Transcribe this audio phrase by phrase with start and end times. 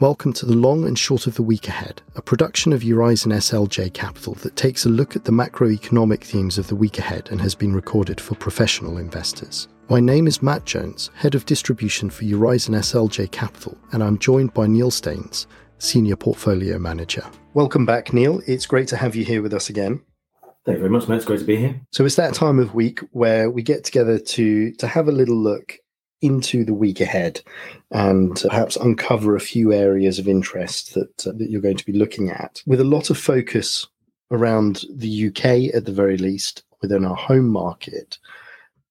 [0.00, 3.94] Welcome to the long and short of the week ahead, a production of Eurizon SLJ
[3.94, 7.54] Capital that takes a look at the macroeconomic themes of the week ahead and has
[7.54, 9.68] been recorded for professional investors.
[9.88, 14.52] My name is Matt Jones, Head of Distribution for Eurizon SLJ Capital, and I'm joined
[14.52, 15.46] by Neil Staines,
[15.78, 17.24] Senior Portfolio Manager.
[17.52, 18.42] Welcome back, Neil.
[18.48, 20.02] It's great to have you here with us again.
[20.66, 21.18] Thank you very much, Matt.
[21.18, 21.80] It's great to be here.
[21.92, 25.36] So it's that time of week where we get together to to have a little
[25.36, 25.78] look
[26.24, 27.40] into the week ahead
[27.90, 31.92] and perhaps uncover a few areas of interest that, uh, that you're going to be
[31.92, 33.86] looking at with a lot of focus
[34.30, 38.18] around the UK at the very least within our home market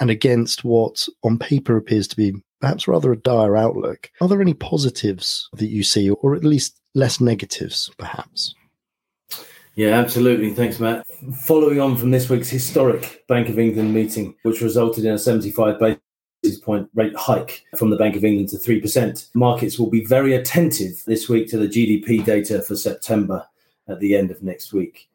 [0.00, 4.10] and against what on paper appears to be perhaps rather a dire outlook.
[4.20, 8.54] Are there any positives that you see or at least less negatives perhaps?
[9.74, 10.54] Yeah, absolutely.
[10.54, 11.06] Thanks, Matt.
[11.42, 15.78] Following on from this week's historic Bank of England meeting, which resulted in a 75
[15.78, 16.00] basis
[16.68, 21.02] point rate hike from the Bank of England to 3%, markets will be very attentive
[21.06, 23.46] this week to the GDP data for September
[23.88, 25.08] at the end of next week.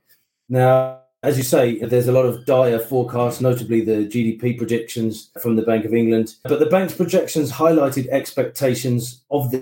[0.49, 5.55] Now, as you say, there's a lot of dire forecasts, notably the GDP projections from
[5.55, 6.35] the Bank of England.
[6.43, 9.53] But the bank's projections highlighted expectations of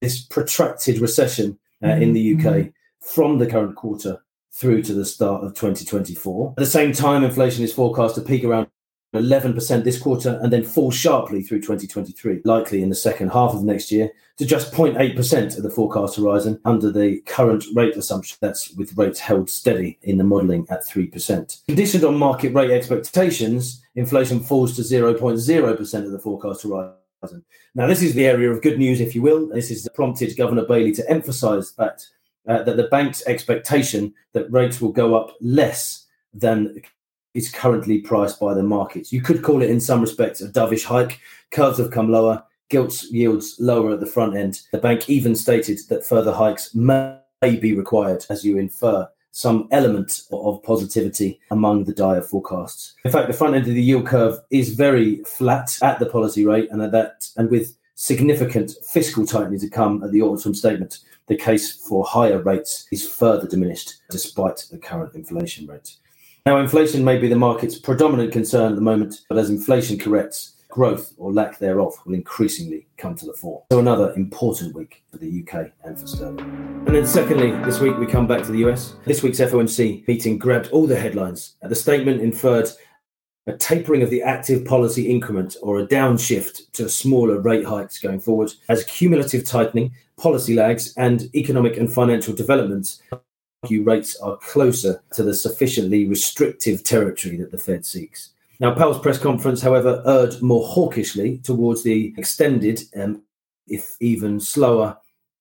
[0.00, 2.68] this protracted recession uh, in the UK mm-hmm.
[3.00, 6.50] from the current quarter through to the start of 2024.
[6.50, 8.68] At the same time, inflation is forecast to peak around
[9.14, 13.64] 11% this quarter and then fall sharply through 2023, likely in the second half of
[13.64, 18.38] next year, to just 0.8% of the forecast horizon under the current rate assumption.
[18.40, 21.66] That's with rates held steady in the modelling at 3%.
[21.66, 27.44] Conditioned on market rate expectations, inflation falls to 0.0% of the forecast horizon.
[27.74, 29.48] Now, this is the area of good news, if you will.
[29.48, 32.06] This has prompted Governor Bailey to emphasise that
[32.48, 36.80] uh, that the bank's expectation that rates will go up less than
[37.34, 39.12] is currently priced by the markets.
[39.12, 41.20] You could call it, in some respects, a dovish hike.
[41.50, 44.60] Curves have come lower, gilt yields lower at the front end.
[44.72, 50.22] The bank even stated that further hikes may be required, as you infer some element
[50.32, 52.94] of positivity among the dire forecasts.
[53.04, 56.44] In fact, the front end of the yield curve is very flat at the policy
[56.44, 61.00] rate, and at that, and with significant fiscal tightening to come at the autumn statement
[61.30, 65.94] the case for higher rates is further diminished despite the current inflation rate.
[66.46, 70.54] Now, inflation may be the market's predominant concern at the moment, but as inflation corrects,
[70.68, 73.64] growth or lack thereof will increasingly come to the fore.
[73.70, 76.40] So, another important week for the UK and for sterling.
[76.86, 78.94] And then, secondly, this week we come back to the US.
[79.04, 81.56] This week's FOMC meeting grabbed all the headlines.
[81.62, 82.70] The statement inferred
[83.46, 88.20] a tapering of the active policy increment or a downshift to smaller rate hikes going
[88.20, 93.02] forward as cumulative tightening, policy lags, and economic and financial developments
[93.68, 98.30] rates are closer to the sufficiently restrictive territory that the Fed seeks.
[98.58, 103.22] Now, Powell's press conference, however, erred more hawkishly towards the extended, um,
[103.68, 104.96] if even slower,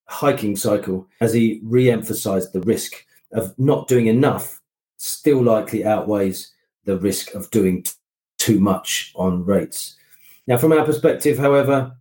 [0.05, 4.59] hiking cycle as he re emphasized the risk of not doing enough
[4.97, 6.51] still likely outweighs
[6.85, 7.91] the risk of doing t-
[8.37, 9.95] too much on rates.
[10.47, 11.95] Now, from our perspective, however,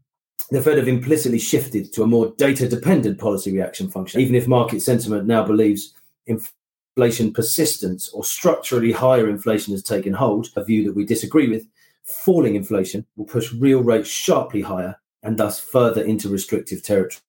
[0.51, 4.49] the Fed have implicitly shifted to a more data dependent policy reaction function, even if
[4.49, 5.95] market sentiment now believes
[6.29, 11.67] inflation persistence or structurally higher inflation has taken hold, a view that we disagree with.
[12.05, 17.23] Falling inflation will push real rates sharply higher and thus further into restrictive territory.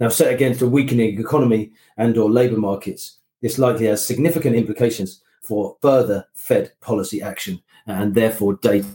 [0.00, 5.22] Now, set against a weakening economy and or labour markets, this likely has significant implications
[5.42, 8.86] for further Fed policy action and therefore data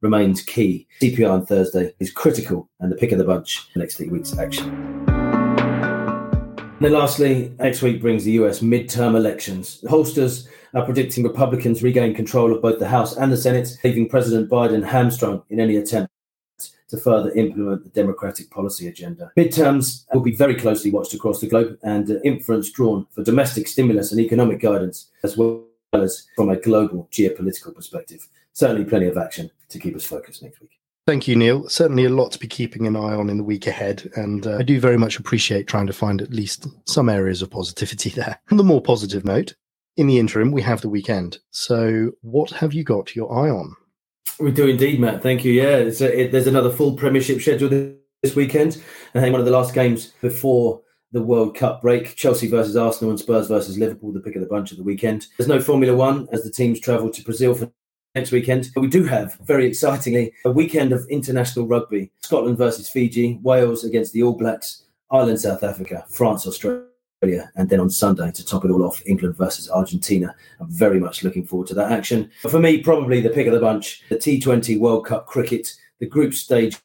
[0.00, 0.86] remains key.
[1.00, 5.01] CPI on Thursday is critical and the pick of the bunch next week's action.
[6.82, 9.80] And then lastly, next week brings the US midterm elections.
[9.82, 14.08] The pollsters are predicting Republicans regain control of both the House and the Senate, leaving
[14.08, 16.12] President Biden hamstrung in any attempt
[16.88, 19.30] to further implement the Democratic policy agenda.
[19.38, 23.68] Midterms will be very closely watched across the globe and uh, inference drawn for domestic
[23.68, 25.62] stimulus and economic guidance, as well
[25.92, 28.26] as from a global geopolitical perspective.
[28.54, 30.81] Certainly, plenty of action to keep us focused next week.
[31.04, 31.68] Thank you, Neil.
[31.68, 34.08] Certainly a lot to be keeping an eye on in the week ahead.
[34.14, 37.50] And uh, I do very much appreciate trying to find at least some areas of
[37.50, 38.38] positivity there.
[38.50, 39.54] On the more positive note,
[39.96, 41.38] in the interim, we have the weekend.
[41.50, 43.74] So, what have you got your eye on?
[44.40, 45.22] We do indeed, Matt.
[45.22, 45.52] Thank you.
[45.52, 48.82] Yeah, a, it, there's another full Premiership schedule this weekend.
[49.14, 50.80] I think one of the last games before
[51.12, 52.16] the World Cup break.
[52.16, 55.26] Chelsea versus Arsenal and Spurs versus Liverpool, the pick of the bunch of the weekend.
[55.36, 57.70] There's no Formula One as the teams travel to Brazil for
[58.14, 58.70] next weekend.
[58.76, 62.10] We do have, very excitingly, a weekend of international rugby.
[62.20, 66.84] Scotland versus Fiji, Wales against the All Blacks, Ireland, South Africa, France, Australia.
[67.54, 70.34] And then on Sunday, to top it all off, England versus Argentina.
[70.60, 72.30] I'm very much looking forward to that action.
[72.40, 76.34] For me, probably the pick of the bunch, the T20 World Cup cricket, the group
[76.34, 76.76] stage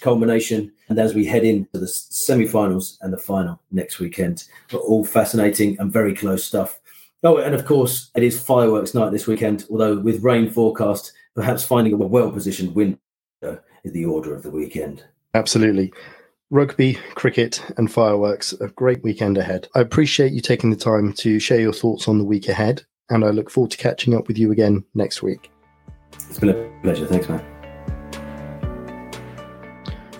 [0.00, 0.72] culmination.
[0.88, 5.04] And as we head into the semi finals and the final next weekend, but all
[5.04, 6.80] fascinating and very close stuff.
[7.24, 11.64] Oh, and of course, it is fireworks night this weekend, although with rain forecast, perhaps
[11.64, 12.98] finding a well positioned window
[13.84, 15.04] is the order of the weekend.
[15.34, 15.92] Absolutely.
[16.50, 19.68] Rugby, cricket, and fireworks, a great weekend ahead.
[19.74, 23.24] I appreciate you taking the time to share your thoughts on the week ahead, and
[23.24, 25.50] I look forward to catching up with you again next week.
[26.28, 27.06] It's been a pleasure.
[27.06, 27.51] Thanks, man.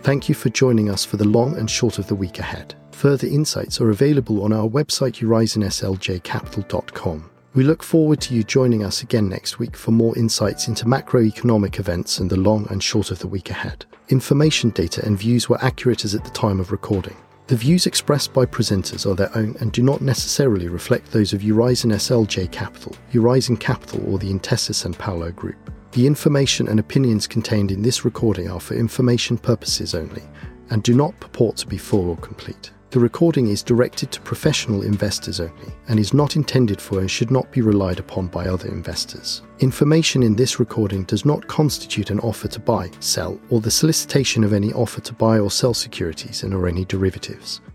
[0.03, 2.75] Thank you for joining us for the long and short of the week ahead.
[2.91, 7.31] Further insights are available on our website, eurizonSLJcapital.com.
[7.55, 11.79] We look forward to you joining us again next week for more insights into macroeconomic
[11.79, 13.85] events and the long and short of the week ahead.
[14.09, 17.15] Information data and views were accurate as at the time of recording.
[17.47, 21.43] The views expressed by presenters are their own and do not necessarily reflect those of
[21.43, 25.71] Eurizon SLJ Capital, Eurizon Capital, or the Intesa Sanpaolo Group.
[25.93, 30.23] The information and opinions contained in this recording are for information purposes only
[30.71, 32.71] and do not purport to be full or complete.
[32.93, 37.31] The recording is directed to professional investors only and is not intended for and should
[37.31, 39.41] not be relied upon by other investors.
[39.61, 44.45] Information in this recording does not constitute an offer to buy, sell, or the solicitation
[44.45, 47.63] of any offer to buy or sell securities and or any derivatives.